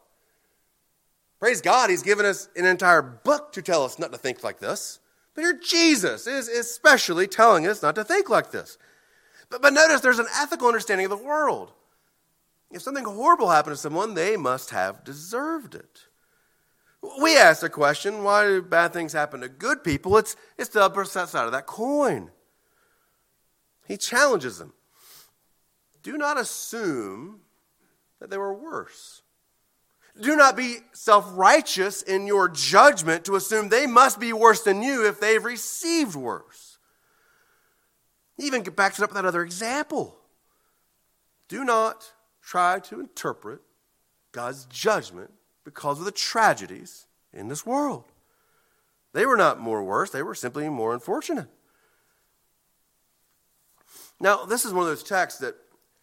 [1.39, 4.60] Praise God, he's given us an entire book to tell us not to think like
[4.60, 5.00] this.
[5.36, 8.78] But here, Jesus is especially telling us not to think like this.
[9.50, 11.72] But, but notice there's an ethical understanding of the world.
[12.72, 16.06] If something horrible happened to someone, they must have deserved it.
[17.22, 20.18] We ask the question why do bad things happen to good people?
[20.18, 22.30] It's, it's the upper side of that coin.
[23.88, 24.74] He challenges them.
[26.04, 27.42] Do not assume
[28.20, 29.24] that they were worse.
[30.20, 34.82] Do not be self righteous in your judgment to assume they must be worse than
[34.84, 36.68] you if they've received worse.
[38.39, 40.17] He even backs it up with that other example.
[41.49, 43.60] Do not try to interpret
[44.32, 45.32] God's judgment
[45.65, 48.06] because of the tragedies in this world.
[49.12, 51.49] They were not more worse, they were simply more unfortunate.
[54.21, 55.56] Now, this is one of those texts that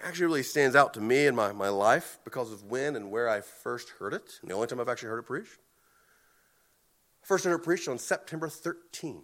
[0.03, 3.31] actually really stands out to me in my, my life because of when and where
[3.31, 5.59] I first heard it, and the only time I've actually heard it preached.
[7.23, 9.23] First heard it preached on September 13.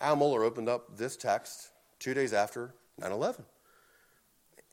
[0.00, 3.44] Al Mohler opened up this text two days after 9 11.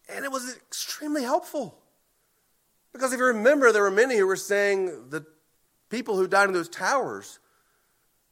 [0.09, 1.77] And it was extremely helpful.
[2.91, 5.25] Because if you remember, there were many who were saying the
[5.89, 7.39] people who died in those towers,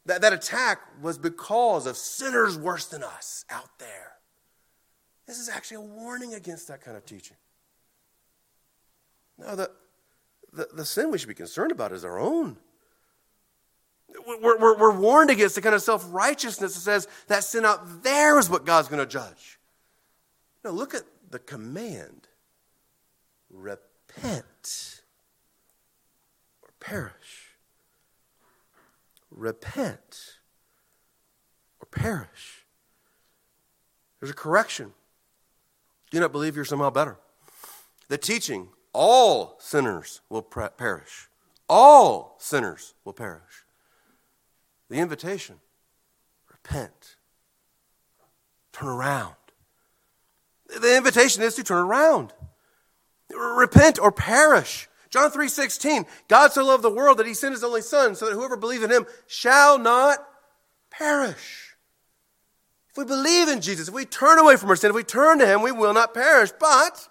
[0.06, 4.14] that, that attack was because of sinners worse than us out there.
[5.28, 7.38] This is actually a warning against that kind of teaching.
[9.38, 9.72] No, the,
[10.52, 12.58] the, the sin we should be concerned about is our own.
[14.42, 18.04] We're, we're, we're warned against the kind of self righteousness that says that sin out
[18.04, 19.60] there is what God's going to judge.
[20.64, 22.28] No, look at the command
[23.52, 23.84] repent
[24.18, 25.02] repent
[26.62, 27.56] or perish.
[29.32, 30.40] Repent
[31.80, 32.66] or perish.
[34.20, 34.94] There's a correction.
[36.12, 37.18] Do not believe you're somehow better.
[38.08, 41.30] The teaching, all sinners will perish.
[41.70, 43.64] All sinners will perish.
[44.90, 45.60] The invitation,
[46.50, 47.16] repent.
[48.74, 49.36] Turn around.
[50.68, 52.34] The invitation is to turn around.
[53.30, 54.88] Repent or perish.
[55.10, 58.34] John 3:16, God so loved the world that he sent his only son so that
[58.34, 60.28] whoever believes in him shall not
[60.92, 61.76] perish.
[62.92, 65.40] If we believe in Jesus, if we turn away from our sin, if we turn
[65.40, 67.08] to him, we will not perish, but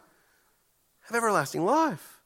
[1.02, 2.20] have everlasting life.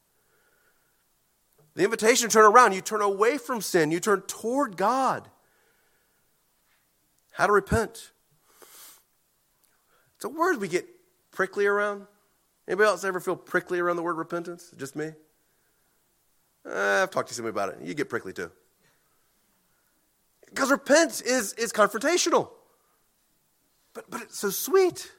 [1.75, 5.29] The invitation to turn around, you turn away from sin, you turn toward God.
[7.33, 8.11] How to repent.
[10.15, 10.85] It's a word we get
[11.31, 12.07] prickly around?
[12.67, 14.71] Anybody else ever feel prickly around the word repentance?
[14.77, 15.11] Just me?
[16.65, 17.79] Uh, I've talked to somebody about it.
[17.83, 18.51] You get prickly too.
[20.47, 22.51] Because repent is, is confrontational.
[23.93, 25.11] But, but it's so sweet.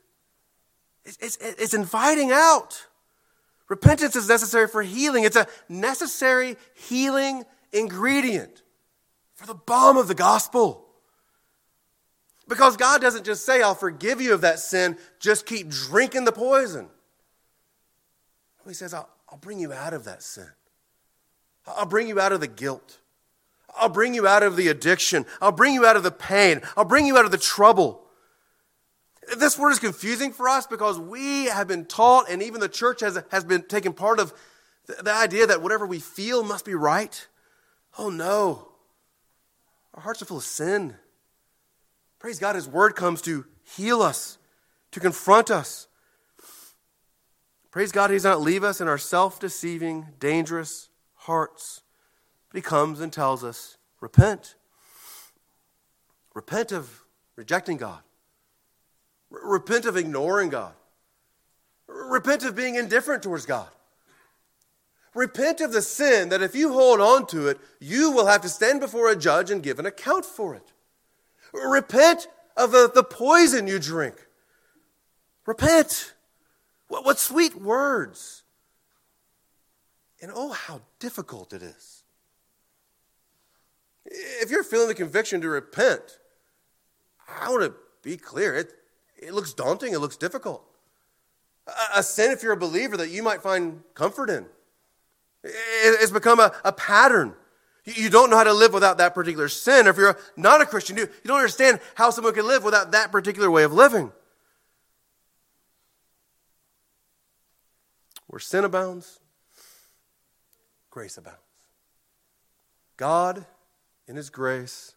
[1.04, 2.86] It's, it's, it's inviting out.
[3.68, 5.24] Repentance is necessary for healing.
[5.24, 8.62] It's a necessary healing ingredient
[9.34, 10.83] for the balm of the gospel.
[12.48, 16.32] Because God doesn't just say, I'll forgive you of that sin, just keep drinking the
[16.32, 16.88] poison.
[18.66, 20.48] He says, I'll, I'll bring you out of that sin.
[21.66, 22.98] I'll bring you out of the guilt.
[23.76, 25.26] I'll bring you out of the addiction.
[25.40, 26.60] I'll bring you out of the pain.
[26.76, 28.02] I'll bring you out of the trouble.
[29.36, 33.00] This word is confusing for us because we have been taught, and even the church
[33.00, 34.34] has, has been taken part of
[34.86, 37.26] the, the idea that whatever we feel must be right.
[37.98, 38.68] Oh no.
[39.94, 40.96] Our hearts are full of sin.
[42.24, 43.44] Praise God, His word comes to
[43.76, 44.38] heal us,
[44.92, 45.88] to confront us.
[47.70, 51.82] Praise God, He does not leave us in our self deceiving, dangerous hearts,
[52.48, 54.54] but He comes and tells us repent.
[56.32, 57.02] Repent of
[57.36, 58.00] rejecting God,
[59.28, 60.72] repent of ignoring God,
[61.86, 63.68] repent of being indifferent towards God.
[65.14, 68.48] Repent of the sin that if you hold on to it, you will have to
[68.48, 70.72] stand before a judge and give an account for it.
[71.54, 72.26] Repent
[72.56, 74.26] of the, the poison you drink.
[75.46, 76.14] Repent.
[76.88, 78.42] What, what sweet words.
[80.20, 82.02] And oh, how difficult it is.
[84.06, 86.18] If you're feeling the conviction to repent,
[87.28, 88.54] I want to be clear.
[88.54, 88.72] It,
[89.16, 90.62] it looks daunting, it looks difficult.
[91.66, 94.46] A, a sin, if you're a believer, that you might find comfort in.
[95.42, 97.34] It's become a, a pattern.
[97.84, 99.86] You don't know how to live without that particular sin.
[99.86, 103.50] If you're not a Christian, you don't understand how someone can live without that particular
[103.50, 104.10] way of living.
[108.26, 109.20] Where sin abounds,
[110.90, 111.38] grace abounds.
[112.96, 113.44] God,
[114.08, 114.94] in His grace,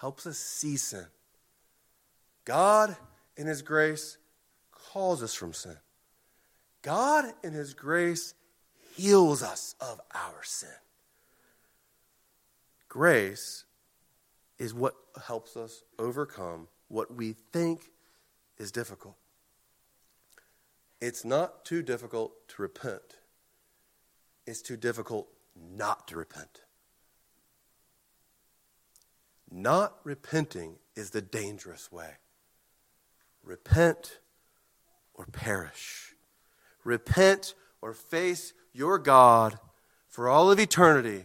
[0.00, 1.06] helps us see sin.
[2.44, 2.96] God,
[3.36, 4.18] in His grace,
[4.72, 5.76] calls us from sin.
[6.82, 8.34] God, in His grace,
[8.96, 10.68] heals us of our sin.
[12.88, 13.64] Grace
[14.58, 14.94] is what
[15.26, 17.90] helps us overcome what we think
[18.56, 19.16] is difficult.
[21.00, 23.18] It's not too difficult to repent,
[24.46, 26.62] it's too difficult not to repent.
[29.50, 32.10] Not repenting is the dangerous way.
[33.42, 34.18] Repent
[35.14, 36.14] or perish.
[36.84, 39.58] Repent or face your God
[40.06, 41.24] for all of eternity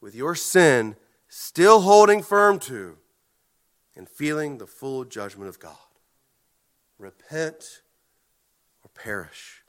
[0.00, 0.96] with your sin
[1.28, 2.96] still holding firm to
[3.96, 5.76] and feeling the full judgment of God.
[6.98, 7.82] Repent
[8.84, 9.62] or perish.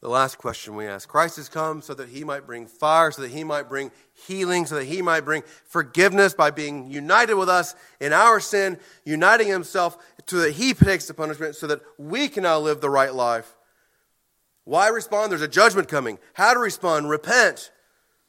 [0.00, 3.22] The last question we ask Christ has come so that he might bring fire, so
[3.22, 3.92] that he might bring
[4.26, 8.80] healing, so that he might bring forgiveness by being united with us in our sin,
[9.04, 9.96] uniting himself
[10.26, 13.54] so that he takes the punishment, so that we can now live the right life.
[14.64, 15.30] Why respond?
[15.30, 16.18] There's a judgment coming.
[16.34, 17.10] How to respond?
[17.10, 17.70] Repent.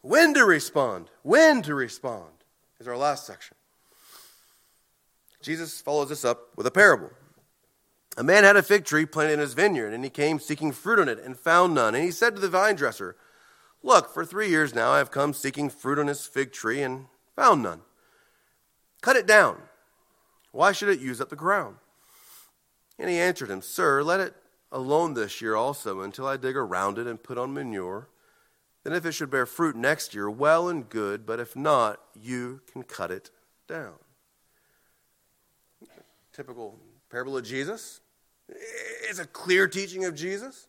[0.02, 1.10] When to respond?
[1.22, 2.32] When to respond
[2.80, 3.56] is our last section.
[5.42, 7.12] Jesus follows this up with a parable.
[8.18, 11.00] A man had a fig tree planted in his vineyard, and he came seeking fruit
[11.00, 11.96] on it and found none.
[11.96, 13.16] And he said to the vine dresser,
[13.82, 17.08] Look, for three years now I have come seeking fruit on this fig tree and
[17.36, 17.82] found none.
[19.02, 19.58] Cut it down.
[20.52, 21.78] Why should it use up the ground?
[23.00, 24.36] And he answered him, Sir, let it
[24.74, 28.10] alone this year also until I dig around it and put on manure.
[28.84, 32.60] Then, if it should bear fruit next year, well and good, but if not, you
[32.70, 33.30] can cut it
[33.66, 33.94] down.
[36.34, 36.78] Typical
[37.10, 38.02] parable of Jesus.
[39.08, 40.68] It's a clear teaching of Jesus.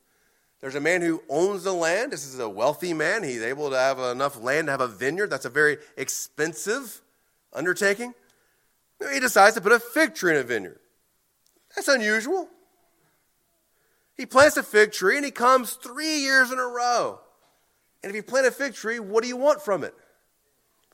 [0.60, 2.12] There's a man who owns the land.
[2.12, 3.24] This is a wealthy man.
[3.24, 5.26] He's able to have enough land to have a vineyard.
[5.26, 7.02] That's a very expensive
[7.52, 8.14] undertaking.
[9.12, 10.78] He decides to put a fig tree in a vineyard.
[11.74, 12.48] That's unusual.
[14.16, 17.20] He plants a fig tree and he comes three years in a row.
[18.02, 19.94] And if you plant a fig tree, what do you want from it?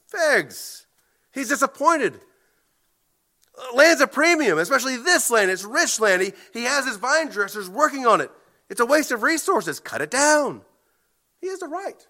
[0.07, 0.87] Figs.
[1.33, 2.21] He's disappointed.
[3.59, 5.51] Uh, land's a premium, especially this land.
[5.51, 6.23] It's rich land.
[6.23, 8.31] He, he has his vine dressers working on it.
[8.69, 9.81] It's a waste of resources.
[9.81, 10.63] Cut it down.
[11.41, 12.07] He has the right.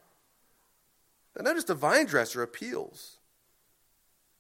[1.35, 3.19] But notice the vine dresser appeals.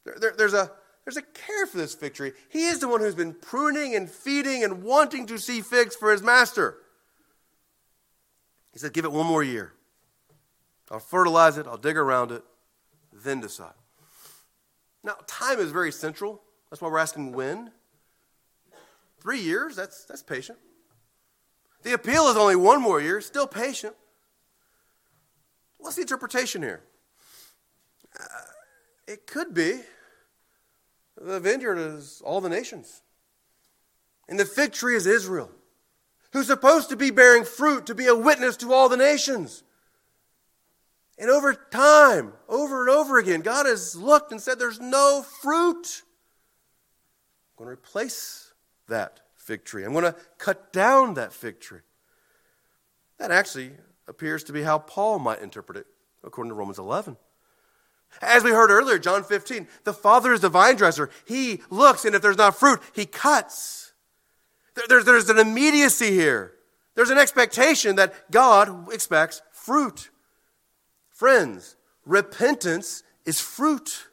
[0.04, 0.70] There, there, there's, a,
[1.04, 2.32] there's a care for this fig tree.
[2.50, 6.12] He is the one who's been pruning and feeding and wanting to see figs for
[6.12, 6.76] his master.
[8.72, 9.72] He said, Give it one more year.
[10.90, 12.42] I'll fertilize it, I'll dig around it,
[13.12, 13.74] then decide.
[15.02, 16.42] Now, time is very central.
[16.68, 17.70] That's why we're asking when.
[19.20, 20.58] Three years, that's, that's patient.
[21.82, 23.94] The appeal is only one more year, still patient.
[25.78, 26.82] What's the interpretation here?
[28.18, 28.24] Uh,
[29.06, 29.80] it could be
[31.20, 33.02] the vineyard is all the nations,
[34.28, 35.50] and the fig tree is Israel,
[36.32, 39.62] who's supposed to be bearing fruit to be a witness to all the nations.
[41.18, 46.02] And over time, over and over again, God has looked and said, There's no fruit.
[47.52, 48.54] I'm going to replace
[48.88, 49.84] that fig tree.
[49.84, 51.80] I'm going to cut down that fig tree.
[53.18, 53.72] That actually
[54.08, 55.86] appears to be how Paul might interpret it,
[56.24, 57.18] according to Romans 11.
[58.22, 61.10] As we heard earlier, John 15, the Father is the vine dresser.
[61.24, 63.92] He looks, and if there's not fruit, he cuts.
[64.88, 66.54] There's, there's an immediacy here.
[66.94, 70.10] There's an expectation that God expects fruit.
[71.08, 74.08] Friends, repentance is fruit.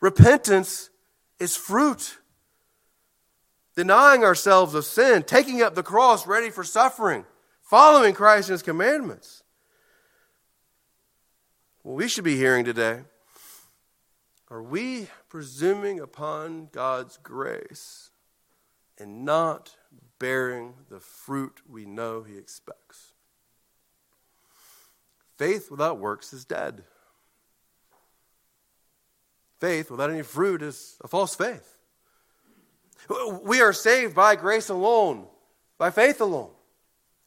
[0.00, 0.90] Repentance
[1.38, 2.18] is fruit.
[3.74, 7.24] Denying ourselves of sin, taking up the cross ready for suffering,
[7.62, 9.41] following Christ and his commandments.
[11.82, 13.00] What we should be hearing today
[14.48, 18.10] are we presuming upon God's grace
[18.98, 19.76] and not
[20.18, 23.14] bearing the fruit we know He expects?
[25.38, 26.84] Faith without works is dead.
[29.58, 31.78] Faith without any fruit is a false faith.
[33.42, 35.26] We are saved by grace alone,
[35.78, 36.50] by faith alone.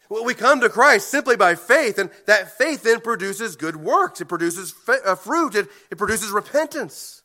[0.10, 4.22] We come to Christ simply by faith, and that faith then produces good works.
[4.22, 7.24] It produces uh, fruit, it, it produces repentance.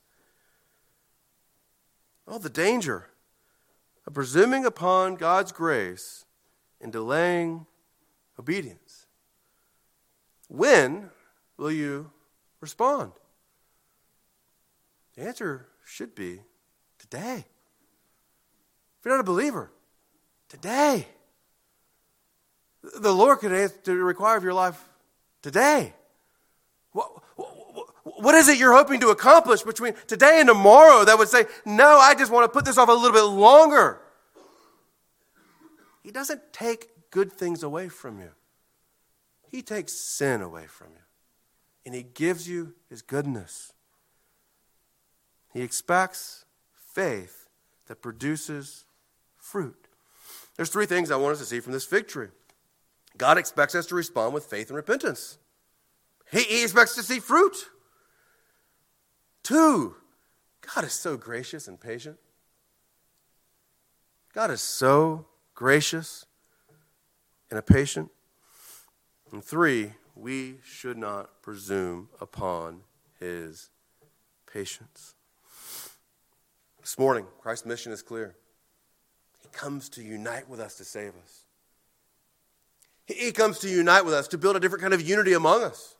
[2.27, 3.09] Oh, the danger
[4.07, 6.25] of presuming upon God's grace
[6.81, 7.67] and delaying
[8.39, 9.07] obedience.
[10.49, 11.11] When
[11.59, 12.11] will you
[12.61, 13.13] respond?
[15.17, 16.41] The answer should be
[16.99, 17.45] today.
[18.99, 19.71] If you're not a believer,
[20.49, 21.07] today.
[22.83, 23.53] The Lord could
[23.87, 24.83] require of your life
[25.43, 25.95] today.
[26.93, 27.11] What,
[28.05, 31.99] what is it you're hoping to accomplish between today and tomorrow that would say, no,
[31.99, 34.01] I just want to put this off a little bit longer?
[36.03, 38.31] He doesn't take good things away from you.
[39.51, 41.03] He takes sin away from you,
[41.85, 43.73] and He gives you His goodness.
[45.53, 47.49] He expects faith
[47.89, 48.85] that produces
[49.37, 49.89] fruit.
[50.57, 52.29] There's three things I want us to see from this fig tree.
[53.19, 55.39] God expects us to respond with faith and repentance.
[56.31, 57.57] He, he expects to see fruit.
[59.43, 59.97] Two,
[60.75, 62.19] God is so gracious and patient.
[64.33, 66.27] God is so gracious
[67.51, 68.11] and patient.
[69.33, 72.83] And three, we should not presume upon
[73.19, 73.71] his
[74.51, 75.15] patience.
[76.81, 78.37] This morning, Christ's mission is clear.
[79.43, 81.45] He comes to unite with us to save us.
[83.13, 85.97] He comes to unite with us to build a different kind of unity among us.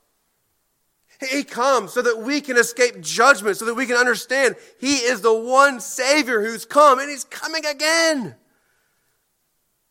[1.29, 5.21] He comes so that we can escape judgment, so that we can understand He is
[5.21, 8.35] the one Savior who's come and He's coming again.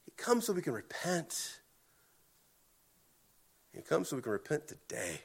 [0.04, 1.60] He comes so we can repent
[3.80, 5.20] he comes so we can repent today.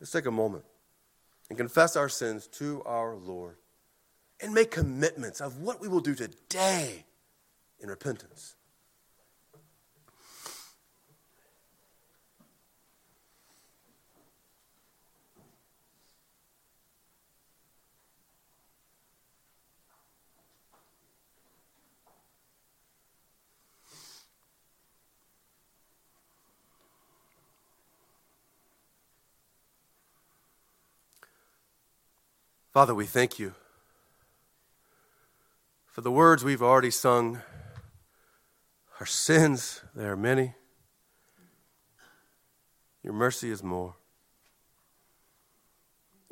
[0.00, 0.64] Let's take a moment
[1.48, 3.56] and confess our sins to our Lord
[4.40, 7.04] and make commitments of what we will do today
[7.78, 8.56] in repentance.
[32.72, 33.52] Father, we thank you
[35.84, 37.42] for the words we've already sung.
[38.98, 40.54] Our sins, they are many.
[43.02, 43.96] Your mercy is more.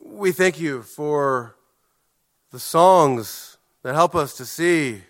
[0.03, 1.57] We thank you for
[2.53, 5.03] the songs that help us to see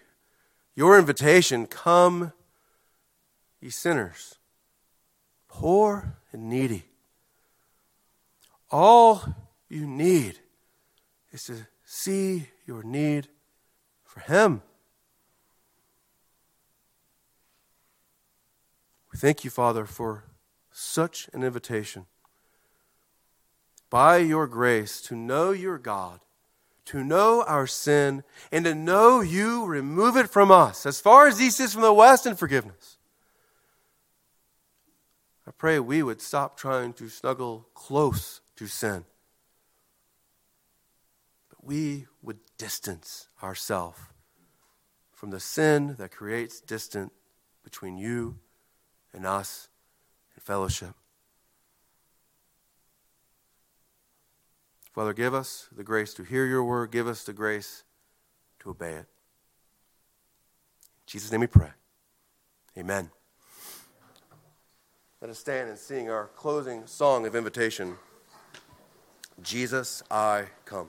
[0.74, 2.32] your invitation come,
[3.60, 4.34] ye sinners,
[5.46, 6.86] poor and needy.
[8.68, 9.22] All
[9.68, 10.40] you need
[11.32, 13.28] is to see your need
[14.04, 14.62] for Him.
[19.12, 20.24] We thank you, Father, for
[20.70, 22.06] such an invitation.
[23.88, 26.20] By your grace, to know your God,
[26.86, 28.22] to know our sin,
[28.52, 31.92] and to know you remove it from us as far as east is from the
[31.92, 32.98] west in forgiveness.
[35.46, 39.04] I pray we would stop trying to snuggle close to sin
[41.62, 43.98] we would distance ourselves
[45.12, 47.10] from the sin that creates distance
[47.62, 48.38] between you
[49.12, 49.68] and us
[50.34, 50.94] and fellowship.
[54.92, 56.90] Father, give us the grace to hear your word.
[56.90, 57.84] Give us the grace
[58.60, 58.96] to obey it.
[58.96, 59.06] In
[61.06, 61.70] Jesus' name we pray.
[62.76, 63.10] Amen.
[65.20, 67.96] Let us stand and sing our closing song of invitation
[69.42, 70.88] Jesus, I come.